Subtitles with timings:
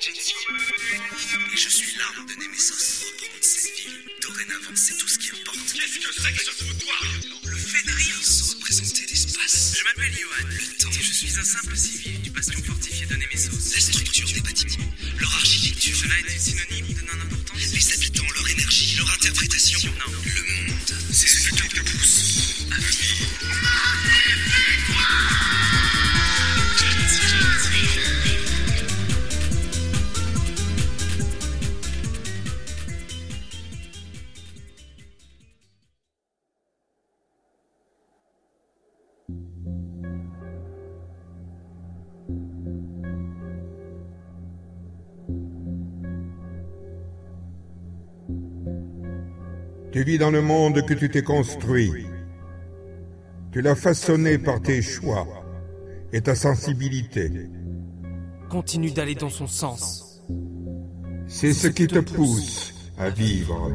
[0.00, 2.32] Et je suis l'arme de.
[2.32, 4.04] Reprendre cette ville.
[4.22, 5.58] Dorénavant, c'est tout ce qui importe.
[5.74, 7.02] Qu'est-ce que c'est que ce foutoir?
[7.44, 9.74] Le fait de rire sans représenter l'espace.
[9.76, 10.48] Je m'appelle Johan.
[10.50, 10.90] Le temps.
[10.90, 13.74] Et je suis un simple civil du bastion fortifié de Nemesis.
[13.74, 14.94] La structure des bâtiments.
[15.18, 15.96] Leur architecture.
[15.96, 16.77] Cela est synonyme
[49.98, 52.06] Tu vis dans le monde que tu t'es construit.
[53.50, 55.26] Tu l'as façonné par tes choix
[56.12, 57.50] et ta sensibilité.
[58.48, 60.22] Continue d'aller dans son sens.
[61.26, 63.72] C'est ce qui te pousse à vivre.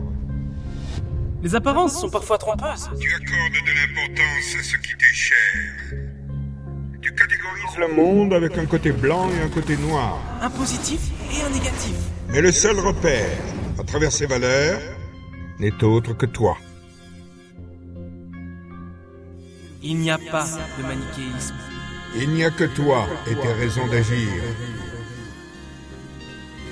[1.42, 2.90] Les apparences sont parfois trompeuses.
[3.02, 6.00] Tu accordes de l'importance à ce qui t'est cher.
[7.02, 10.22] Tu catégorises le monde avec un côté blanc et un côté noir.
[10.42, 11.02] Un positif
[11.34, 11.96] et un négatif.
[12.30, 13.28] Mais le seul repère,
[13.78, 14.80] à travers ces valeurs,
[15.64, 16.58] n'est autre que toi.
[19.82, 20.46] Il n'y a pas
[20.78, 21.56] de manichéisme.
[22.18, 24.28] Il n'y a que toi et tes raisons d'agir.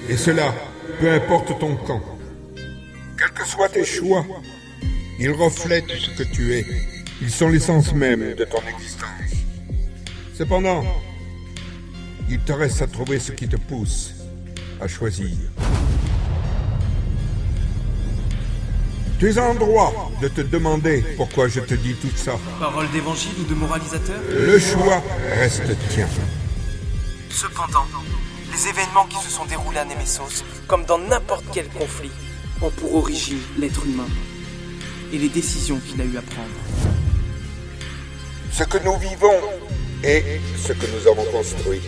[0.10, 0.54] Et cela,
[1.00, 2.02] peu importe ton camp.
[3.18, 4.26] Quels que soient tes choix,
[5.20, 6.66] ils reflètent ce que tu es.
[7.22, 9.10] Ils sont l'essence même de ton existence.
[10.34, 10.84] Cependant,
[12.30, 14.16] il te reste à trouver ce qui te pousse
[14.82, 15.38] à choisir.
[19.22, 22.40] Tu es en droit de te demander pourquoi je te dis tout ça.
[22.60, 25.04] Parole d'évangile ou de moralisateur Le choix
[25.36, 26.08] reste tien.
[27.30, 27.86] Cependant,
[28.52, 32.10] les événements qui se sont déroulés à Nemesos, comme dans n'importe quel conflit,
[32.64, 34.08] ont pour origine l'être humain
[35.14, 36.50] et les décisions qu'il a eu à prendre.
[38.52, 39.40] Ce que nous vivons
[40.04, 41.82] est ce que nous avons construit.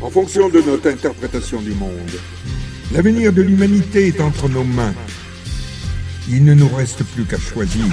[0.00, 2.20] En fonction de notre interprétation du monde,
[2.92, 4.94] l'avenir de l'humanité est entre nos mains.
[6.30, 7.86] Il ne nous reste plus qu'à choisir.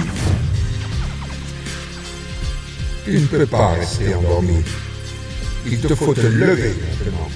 [3.06, 4.62] Tu ne peux pas rester endormi.
[5.64, 7.30] Il te faut te lever maintenant.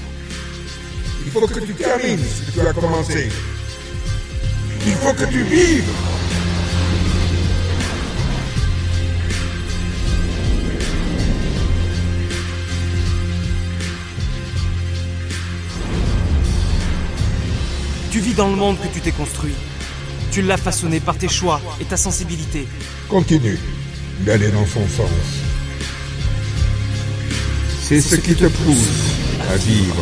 [1.25, 3.31] Il faut que tu termines ce que tu as commencé.
[4.87, 5.85] Il faut que tu vives.
[18.11, 19.55] Tu vis dans le monde que tu t'es construit.
[20.31, 22.67] Tu l'as façonné par tes choix et ta sensibilité.
[23.09, 23.59] Continue
[24.21, 25.11] d'aller dans son sens.
[27.83, 28.89] C'est ce qui te pousse
[29.53, 29.97] à vivre.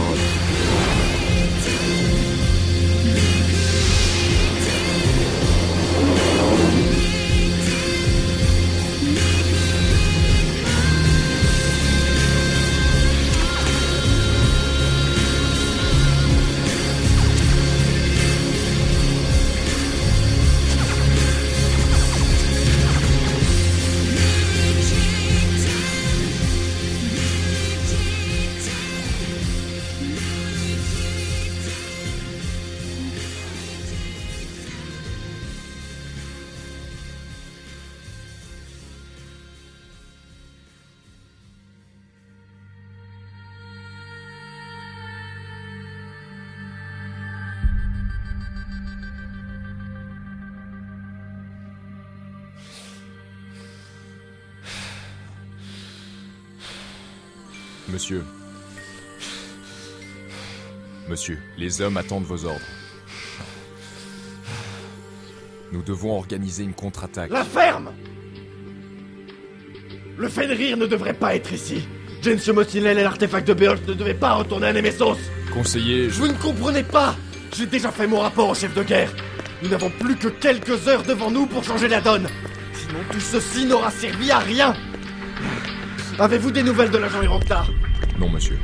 [57.89, 58.23] Monsieur.
[61.09, 62.61] Monsieur, les hommes attendent vos ordres.
[65.73, 67.31] Nous devons organiser une contre-attaque.
[67.31, 67.93] La ferme
[70.19, 71.87] Le Fenrir ne devrait pas être ici.
[72.23, 75.17] Jensio Mostinel et l'artefact de Beolf ne devaient pas retourner à Nemesos.
[75.55, 76.15] Conseiller, je...
[76.17, 77.17] Vous ne comprenez pas
[77.57, 79.13] J'ai déjà fait mon rapport au chef de guerre.
[79.63, 82.27] Nous n'avons plus que quelques heures devant nous pour changer la donne.
[82.75, 84.75] Sinon tout ceci n'aura servi à rien.
[86.21, 87.71] Avez-vous des nouvelles de l'agent Hiroktar
[88.19, 88.59] Non, monsieur.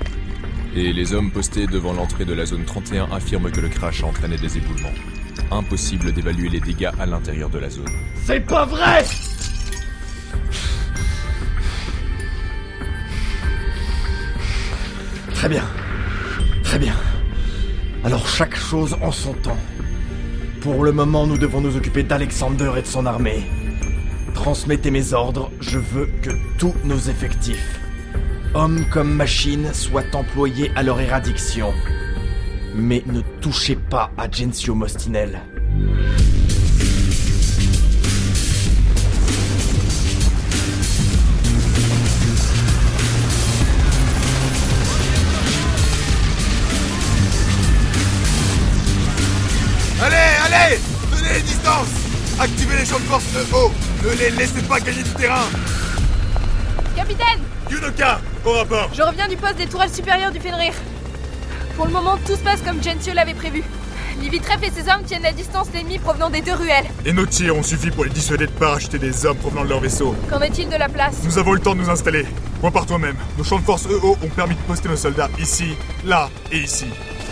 [0.75, 4.06] Et les hommes postés devant l'entrée de la zone 31 affirment que le crash a
[4.06, 4.93] entraîné des éboulements.
[5.53, 7.89] Impossible d'évaluer les dégâts à l'intérieur de la zone.
[8.25, 9.05] C'est pas vrai
[15.35, 15.65] Très bien.
[16.65, 16.95] Très bien.
[18.03, 19.59] Alors chaque chose en son temps.
[20.61, 23.45] Pour le moment, nous devons nous occuper d'Alexander et de son armée.
[24.44, 27.81] Transmettez mes ordres, je veux que tous nos effectifs,
[28.52, 31.73] hommes comme machines, soient employés à leur éradiction.
[32.75, 35.41] Mais ne touchez pas à Gensio Mostinel.
[50.02, 50.79] Allez, allez
[51.11, 52.04] Tenez les distances
[52.40, 53.70] Activez les champs de force EO
[54.02, 55.44] Ne les laissez pas gagner du terrain
[56.96, 57.40] Capitaine
[57.70, 60.72] Yunoka, au rapport Je reviens du poste des tourelles supérieures du Fenrir.
[61.76, 63.62] Pour le moment, tout se passe comme Gensio l'avait prévu.
[64.20, 66.86] Livitref et ses hommes tiennent la distance l'ennemi provenant des deux ruelles.
[67.04, 69.81] Et nos tirs ont suffi pour les dissuader de parachuter des hommes provenant de leur
[69.81, 70.14] vaisseau.
[70.31, 71.16] Qu'en est-il de la place?
[71.25, 72.26] Nous avons eu le temps de nous installer.
[72.60, 73.16] Point par toi-même.
[73.38, 76.86] Nos champs de force EO ont permis de poster nos soldats ici, là et ici.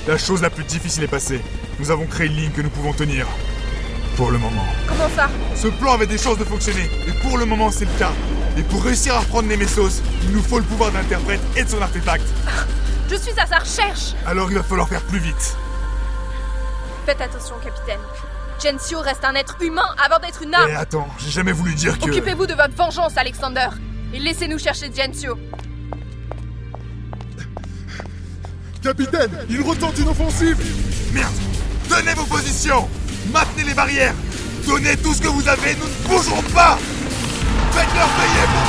[0.06, 1.40] La chose la plus difficile est passée.
[1.78, 3.26] Nous avons créé une ligne que nous pouvons tenir.
[4.22, 4.64] Pour le moment.
[4.86, 5.28] Comment ça?
[5.56, 8.12] Ce plan avait des chances de fonctionner, et pour le moment c'est le cas.
[8.56, 11.82] Et pour réussir à reprendre Nemesos, il nous faut le pouvoir d'interprète et de son
[11.82, 12.22] artefact.
[13.10, 15.56] Je suis à sa recherche Alors il va falloir faire plus vite.
[17.04, 17.98] Faites attention, capitaine.
[18.62, 20.76] Gensio reste un être humain avant d'être une Et arme.
[20.76, 22.04] attends, j'ai jamais voulu dire que...
[22.04, 23.70] Occupez-vous de votre vengeance, Alexander.
[24.14, 25.36] Et laissez-nous chercher Gensio.
[28.84, 30.58] Capitaine, il retente une offensive
[31.12, 31.34] Merde
[31.88, 32.88] Tenez vos positions
[33.30, 34.14] Maintenez les barrières.
[34.66, 36.78] Donnez tout ce que vous avez, nous ne bougerons pas.
[37.72, 38.64] Faites-leur payer pour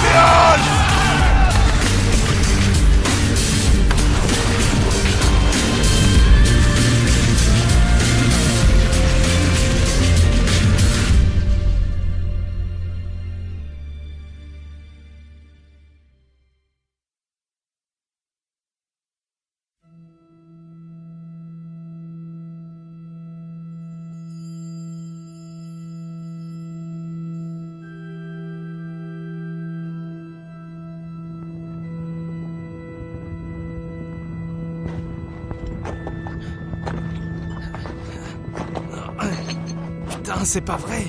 [40.46, 41.06] C'est pas vrai.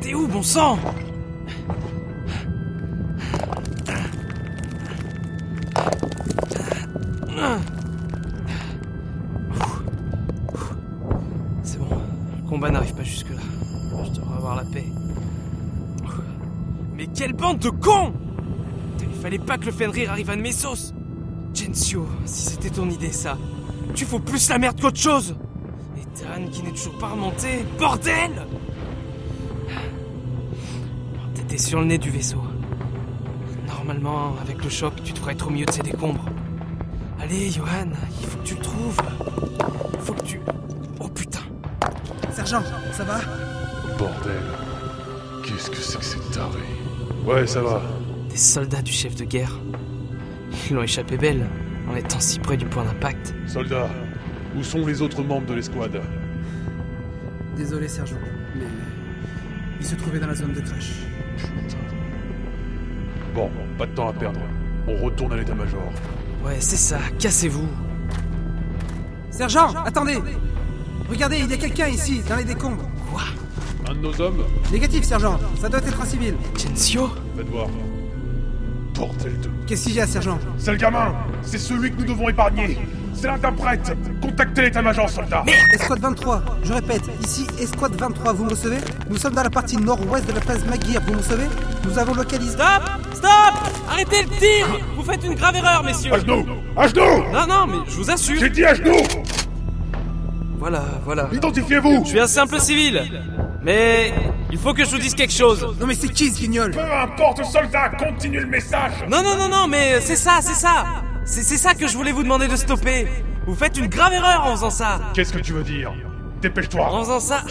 [0.00, 0.78] T'es où, bon sang?
[11.62, 11.86] C'est bon,
[12.42, 13.36] le combat n'arrive pas jusque-là.
[14.04, 14.86] Je devrais avoir la paix.
[16.96, 18.14] Mais quelle bande de cons!
[19.00, 20.92] Il fallait pas que le Fenrir arrive à Nemesos
[21.54, 23.38] Gensio, si c'était ton idée ça,
[23.94, 25.36] tu fous plus la merde qu'autre chose.
[25.96, 28.32] Et Dan qui n'est toujours pas remonté, bordel
[31.62, 32.42] sur le nez du vaisseau.
[33.66, 36.26] Normalement, avec le choc, tu devrais être au milieu de ces décombres.
[37.20, 37.88] Allez, Johan,
[38.20, 38.96] il faut que tu le trouves.
[39.94, 40.40] Il faut que tu...
[41.00, 41.40] Oh putain
[42.32, 42.62] Sergent,
[42.92, 43.20] ça va?
[43.96, 44.42] Bordel.
[45.44, 46.58] Qu'est-ce que c'est que ces tarés
[47.24, 47.80] Ouais, ça va.
[48.28, 49.58] Des soldats du chef de guerre.
[50.68, 51.46] Ils l'ont échappé belle,
[51.88, 53.34] en étant si près du point d'impact.
[53.46, 53.88] Soldats,
[54.56, 56.00] où sont les autres membres de l'escouade?
[57.56, 58.16] Désolé, sergent,
[58.56, 58.66] mais
[59.80, 60.92] il se trouvait dans la zone de crash.
[63.82, 64.38] Pas de temps à perdre.
[64.86, 65.82] On retourne à l'état-major.
[66.44, 67.66] Ouais, c'est ça, cassez-vous.
[69.28, 70.18] Sergent, attendez
[71.10, 72.88] Regardez, il y a quelqu'un ici, dans les décombres.
[73.10, 73.22] Quoi?
[73.88, 74.44] Un de nos hommes?
[74.70, 76.36] Négatif, sergent, ça doit être un civil.
[76.56, 77.66] Gensio Faites voir.
[78.94, 79.50] Bordel de...
[79.66, 80.38] Qu'est-ce qu'il y a, sergent?
[80.58, 82.78] C'est le gamin C'est celui que nous devons épargner
[83.14, 88.78] C'est l'interprète Contactez l'état-major, soldats Escouade 23, je répète, ici Escouade 23, vous me recevez?
[89.08, 91.46] Nous sommes dans la partie nord-ouest de la place Maguire, vous me recevez?
[91.84, 92.52] Nous avons localisé...
[92.52, 92.82] Stop!
[93.14, 93.54] Stop!
[93.90, 94.66] Arrêtez le tir!
[94.96, 96.12] Vous faites une grave erreur, messieurs.
[96.14, 98.40] À genoux À genoux Non, non, mais je vous assure.
[98.40, 98.96] J'ai dit à genoux
[100.58, 101.28] Voilà, voilà.
[101.32, 102.02] Identifiez-vous.
[102.04, 103.02] Je suis un simple civil.
[103.62, 104.12] Mais
[104.50, 105.76] il faut que je vous dise quelque chose.
[105.80, 106.72] Non mais c'est qui ce guignol?
[106.72, 108.92] Peu importe, soldats, continue le message.
[109.08, 110.84] Non, non, non, non, mais c'est ça, c'est ça.
[111.24, 113.06] C'est ça que je voulais vous demander de stopper.
[113.46, 115.00] Vous faites une grave erreur en faisant ça.
[115.14, 115.92] Qu'est-ce que tu veux dire?
[115.92, 117.44] En Dépêche-toi faisant ça,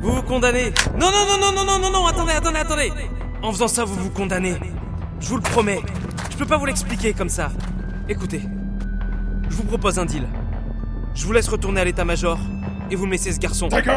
[0.00, 0.72] vous vous condamnez.
[0.98, 2.92] Non, non, non, non, non, non, non, non, attendez, attendez, attendez.
[3.42, 4.56] En faisant ça, vous vous condamnez.
[5.20, 5.80] Je vous le promets.
[6.30, 7.50] Je peux pas vous l'expliquer comme ça.
[8.08, 8.42] Écoutez,
[9.48, 10.26] je vous propose un deal.
[11.14, 12.38] Je vous laisse retourner à l'état-major
[12.90, 13.68] et vous me laissez ce garçon.
[13.68, 13.96] Gueule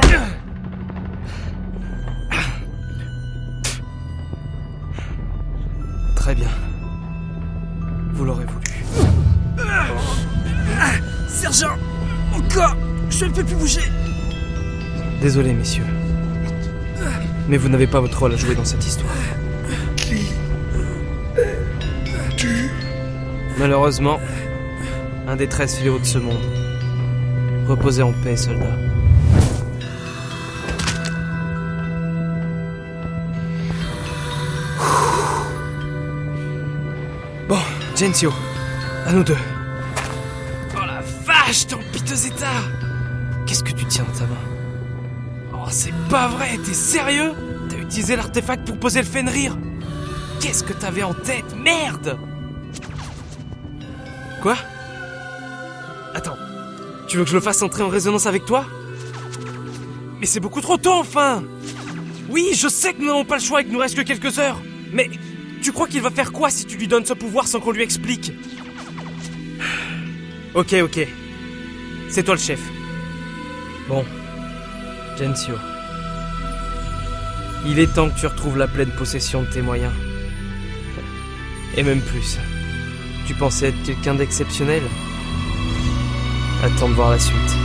[6.16, 6.50] Très bien.
[13.18, 13.80] Je ne peux plus bouger
[15.22, 15.86] Désolé, messieurs.
[17.48, 19.14] Mais vous n'avez pas votre rôle à jouer dans cette histoire.
[23.58, 24.20] Malheureusement,
[25.28, 26.42] un des treize fléaux de ce monde.
[27.68, 28.66] Reposez en paix, soldats.
[37.48, 37.60] Bon,
[37.96, 38.34] Gensio,
[39.06, 39.38] à nous deux.
[40.76, 42.75] Oh la vache vache, t'es en piteux état
[43.46, 44.38] Qu'est-ce que tu tiens dans ta main
[45.54, 47.34] Oh, c'est pas vrai, t'es sérieux
[47.70, 49.58] T'as utilisé l'artefact pour poser le Fenrir
[50.42, 52.18] Qu'est-ce que t'avais en tête Merde
[54.42, 54.56] Quoi
[56.14, 56.38] Attends,
[57.08, 58.66] tu veux que je le fasse entrer en résonance avec toi
[60.20, 61.44] Mais c'est beaucoup trop tôt enfin
[62.30, 64.40] Oui, je sais que nous n'avons pas le choix et qu'il nous reste que quelques
[64.40, 64.62] heures
[64.94, 65.10] Mais
[65.62, 67.84] tu crois qu'il va faire quoi si tu lui donnes ce pouvoir sans qu'on lui
[67.84, 68.32] explique
[70.54, 71.06] Ok, ok.
[72.10, 72.62] C'est toi le chef.
[73.88, 74.04] Bon.
[75.18, 75.56] Gensio.
[77.68, 79.94] Il est temps que tu retrouves la pleine possession de tes moyens.
[81.78, 82.38] Et même plus.
[83.28, 84.84] Tu pensais être quelqu'un d'exceptionnel?
[86.64, 87.65] Attends de voir la suite.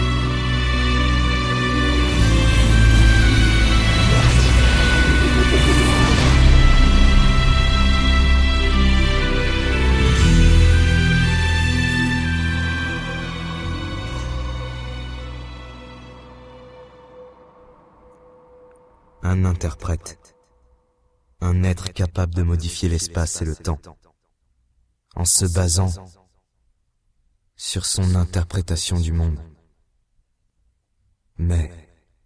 [19.23, 20.19] Un interprète.
[21.43, 23.79] Un être capable de modifier l'espace et le temps.
[25.15, 25.93] En se basant
[27.57, 29.39] sur son interprétation du monde.
[31.37, 31.71] Mais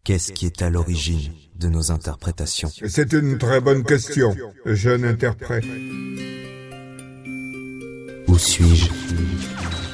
[0.05, 2.71] qu'est-ce qui est à l'origine de nos interprétations?
[2.87, 5.65] C'est une très bonne question, jeune interprète.
[8.29, 8.91] Où suis-je?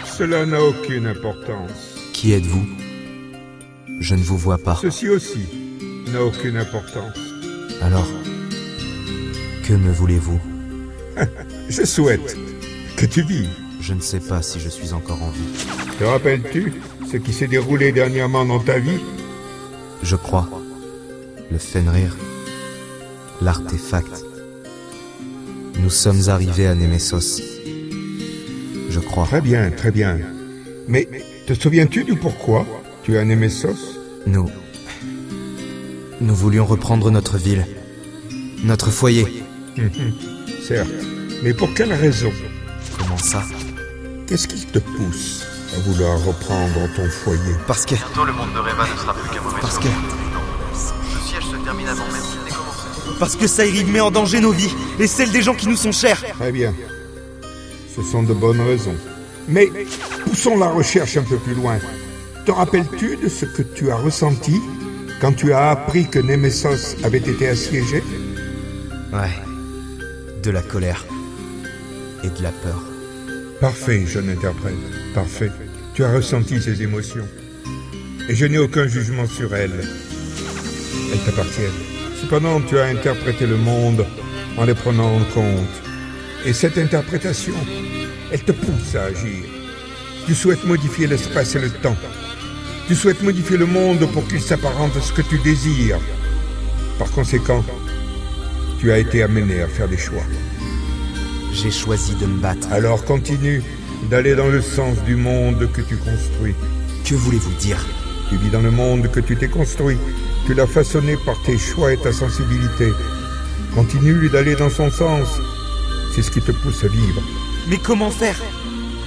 [0.04, 1.96] Cela n'a aucune importance.
[2.12, 2.66] Qui êtes-vous?
[4.00, 4.76] Je ne vous vois pas.
[4.76, 5.59] Ceci aussi
[6.12, 7.16] n'a aucune importance.
[7.82, 8.08] Alors,
[9.64, 10.40] que me voulez-vous?
[11.68, 12.36] Je souhaite
[12.96, 13.50] que tu vives.
[13.80, 15.40] Je ne sais pas si je suis encore en vie.
[15.98, 16.74] Te rappelles-tu
[17.10, 19.00] ce qui s'est déroulé dernièrement dans ta vie?
[20.02, 20.48] Je crois.
[21.50, 22.14] Le Fenrir.
[23.40, 24.24] L'artefact.
[25.78, 27.40] Nous sommes arrivés à Nemesos.
[28.90, 29.24] Je crois.
[29.24, 30.18] Très bien, très bien.
[30.88, 31.08] Mais
[31.46, 32.66] te souviens-tu du pourquoi
[33.02, 34.50] tu es à Nemesos Nous.
[36.20, 37.66] Nous voulions reprendre notre ville.
[38.62, 39.26] Notre foyer.
[40.66, 40.90] Certes.
[41.42, 42.30] Mais pour quelle raison?
[42.98, 43.42] Comment ça?
[44.26, 47.54] Qu'est-ce qui te pousse à vouloir reprendre ton foyer?
[47.66, 47.94] Parce que.
[47.94, 49.86] Bientôt le monde de Reva ne sera plus qu'un mauvais Parce que.
[49.86, 53.18] Le siège se termine avant même qu'il n'ait commencé.
[53.18, 55.92] Parce que Saïrid met en danger nos vies et celles des gens qui nous sont
[55.92, 56.22] chers.
[56.34, 56.74] Très bien.
[57.96, 58.96] Ce sont de bonnes raisons.
[59.48, 59.70] Mais
[60.26, 61.78] poussons la recherche un peu plus loin.
[62.44, 64.60] Te rappelles-tu de ce que tu as ressenti?
[65.20, 68.02] Quand tu as appris que Nemesos avait été assiégé?
[69.12, 69.30] Ouais.
[70.42, 71.04] De la colère.
[72.24, 72.82] Et de la peur.
[73.60, 74.74] Parfait, jeune interprète.
[75.14, 75.50] Parfait.
[75.94, 77.28] Tu as ressenti ces émotions.
[78.28, 79.84] Et je n'ai aucun jugement sur elles.
[81.12, 81.70] Elles t'appartiennent.
[82.20, 84.06] Cependant, tu as interprété le monde
[84.56, 85.82] en les prenant en compte.
[86.46, 87.54] Et cette interprétation,
[88.32, 89.44] elle te pousse à agir.
[90.26, 91.96] Tu souhaites modifier l'espace et le temps.
[92.88, 96.00] Tu souhaites modifier le monde pour qu'il s'apparente à ce que tu désires.
[96.98, 97.64] Par conséquent,
[98.80, 100.22] tu as été amené à faire des choix.
[101.52, 102.68] J'ai choisi de me battre.
[102.72, 103.62] Alors continue
[104.10, 106.54] d'aller dans le sens du monde que tu construis.
[107.04, 107.84] Que voulez-vous dire?
[108.28, 109.98] Tu vis dans le monde que tu t'es construit.
[110.46, 112.88] Tu l'as façonné par tes choix et ta sensibilité.
[113.74, 115.28] Continue d'aller dans son sens.
[116.14, 117.22] C'est ce qui te pousse à vivre.
[117.68, 118.40] Mais comment faire?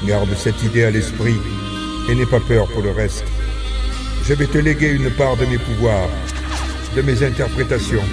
[0.05, 1.37] Garde cette idée à l'esprit
[2.09, 3.25] et n'aie pas peur pour le reste.
[4.25, 6.07] Je vais te léguer une part de mes pouvoirs,
[6.95, 8.03] de mes interprétations.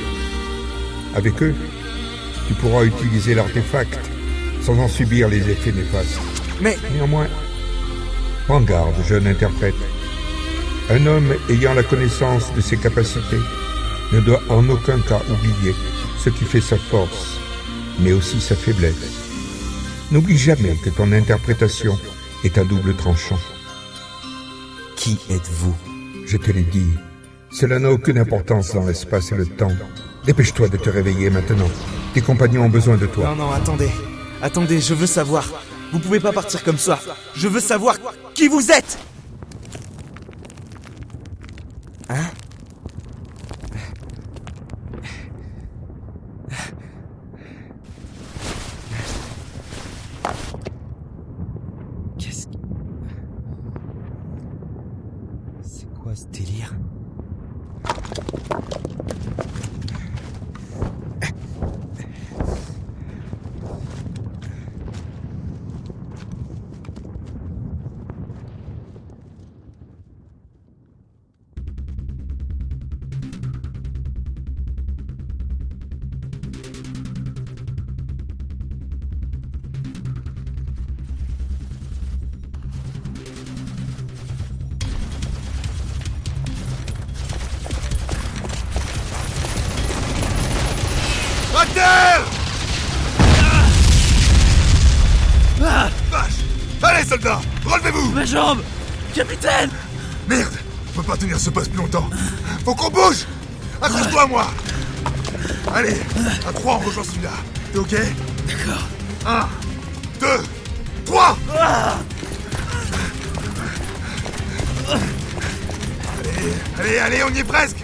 [1.15, 1.55] Avec eux,
[2.49, 3.97] tu pourras utiliser l'artefact
[4.61, 6.19] sans en subir les effets néfastes.
[6.61, 7.29] Mais Néanmoins,
[8.49, 9.77] prends garde, jeune interprète.
[10.91, 13.41] Un homme ayant la connaissance de ses capacités
[14.13, 15.77] ne doit en aucun cas oublier
[16.19, 17.39] ce qui fait sa force,
[18.01, 19.31] mais aussi sa faiblesse.
[20.11, 21.97] N'oublie jamais que ton interprétation
[22.43, 23.39] est un double tranchant.
[24.97, 25.77] Qui êtes-vous?
[26.31, 26.93] Je te l'ai dit,
[27.51, 29.73] cela n'a aucune importance dans l'espace et le temps.
[30.25, 31.69] Dépêche-toi de te réveiller maintenant.
[32.15, 33.31] Tes compagnons ont besoin de toi.
[33.31, 33.91] Non, non, attendez.
[34.41, 35.51] Attendez, je veux savoir.
[35.93, 37.01] Vous pouvez pas partir comme ça.
[37.35, 37.97] Je veux savoir
[38.33, 38.97] qui vous êtes
[98.15, 98.63] Ma jambe
[99.15, 99.71] Capitaine.
[100.29, 100.53] Merde
[100.89, 102.09] On peut pas tenir ce poste plus longtemps.
[102.65, 103.27] Faut qu'on bouge.
[103.81, 104.47] Accroche-toi à moi.
[105.75, 105.97] Allez,
[106.49, 107.31] à trois, on rejoint celui-là.
[107.73, 107.95] T'es ok?
[108.47, 108.89] D'accord.
[109.27, 109.49] Un,
[110.21, 110.43] deux,
[111.05, 111.37] trois.
[116.19, 117.77] Allez, allez, allez, on y est presque.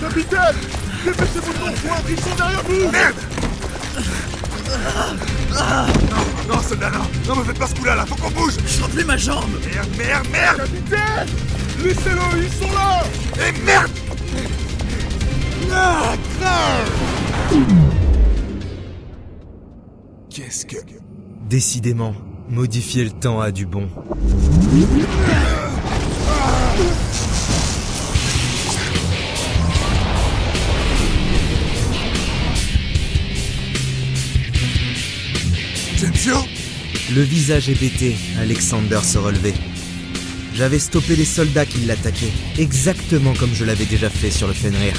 [0.00, 0.56] Capitaine
[1.04, 3.14] Dépêchez-vous de rejoindre, ils sont derrière vous Merde
[5.52, 7.04] Non, non, soldat, non.
[7.28, 8.54] Non, me faites pas ce coup-là, là, faut qu'on bouge.
[8.64, 9.44] Je sens plus ma jambe.
[9.64, 10.56] Merde, merde, merde.
[10.58, 11.26] Capitaine
[11.82, 13.02] Laissez-le, ils sont là.
[13.46, 13.90] Et merde.
[20.30, 20.76] Qu'est-ce que...
[21.48, 22.14] Décidément,
[22.48, 23.88] modifier le temps a du bon.
[37.14, 39.54] Le visage hébété, Alexander se relevait.
[40.56, 44.94] J'avais stoppé les soldats qui l'attaquaient, exactement comme je l'avais déjà fait sur le Fenrir.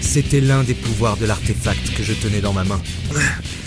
[0.00, 2.80] C'était l'un des pouvoirs de l'artefact que je tenais dans ma main.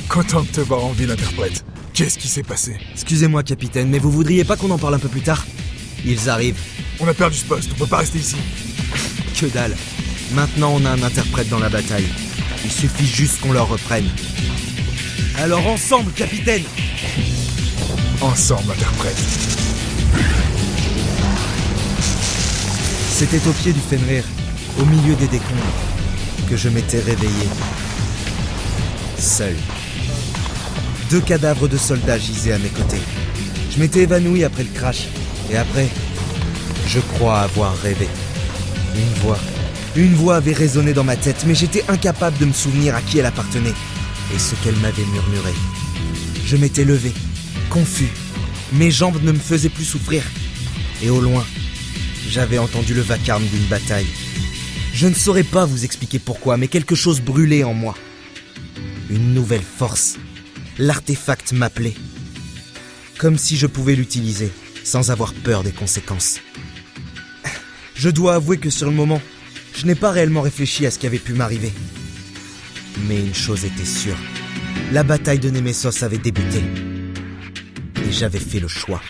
[0.08, 1.64] Content de te voir en ville, interprète.
[1.94, 2.78] Qu'est-ce qui s'est passé?
[2.94, 5.46] Excusez-moi, capitaine, mais vous voudriez pas qu'on en parle un peu plus tard?
[6.06, 6.60] Ils arrivent.
[7.00, 8.38] On a perdu ce poste, on peut pas rester ici.
[9.40, 9.76] Que dalle.
[10.34, 12.08] Maintenant, on a un interprète dans la bataille.
[12.66, 14.10] Il suffit juste qu'on leur reprenne.
[15.42, 16.64] Alors ensemble, capitaine
[18.20, 19.16] Ensemble, interprète.
[23.10, 24.26] C'était au pied du Fenrir,
[24.78, 25.56] au milieu des décombres,
[26.50, 27.48] que je m'étais réveillé.
[29.18, 29.56] Seul.
[31.10, 33.02] Deux cadavres de soldats gisaient à mes côtés.
[33.72, 35.08] Je m'étais évanoui après le crash.
[35.50, 35.88] Et après,
[36.86, 38.10] je crois avoir rêvé.
[38.94, 39.40] Une voix.
[39.96, 43.20] Une voix avait résonné dans ma tête, mais j'étais incapable de me souvenir à qui
[43.20, 43.74] elle appartenait
[44.34, 45.54] et ce qu'elle m'avait murmuré.
[46.46, 47.14] Je m'étais levé,
[47.70, 48.10] confus.
[48.74, 50.24] Mes jambes ne me faisaient plus souffrir.
[51.02, 51.46] Et au loin,
[52.28, 54.08] j'avais entendu le vacarme d'une bataille.
[54.94, 57.96] Je ne saurais pas vous expliquer pourquoi, mais quelque chose brûlait en moi.
[59.10, 60.18] Une nouvelle force.
[60.78, 61.96] L'artefact m'appelait.
[63.18, 64.52] Comme si je pouvais l'utiliser,
[64.84, 66.40] sans avoir peur des conséquences.
[67.96, 69.22] Je dois avouer que sur le moment,
[69.76, 71.74] je n'ai pas réellement réfléchi à ce qui avait pu m'arriver.
[73.08, 74.18] Mais une chose était sûre.
[74.92, 76.62] La bataille de Nemesos avait débuté.
[78.08, 79.02] Et j'avais fait le choix.